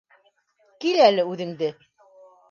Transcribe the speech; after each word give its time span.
Кил 0.85 0.97
әле 1.07 1.25
үҙеңде... 1.33 1.69